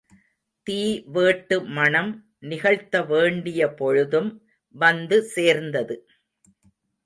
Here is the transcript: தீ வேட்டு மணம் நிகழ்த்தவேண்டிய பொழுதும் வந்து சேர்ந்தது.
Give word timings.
தீ 0.67 0.77
வேட்டு 1.07 1.61
மணம் 1.69 2.09
நிகழ்த்தவேண்டிய 2.41 3.67
பொழுதும் 3.75 4.31
வந்து 4.75 5.23
சேர்ந்தது. 5.23 5.97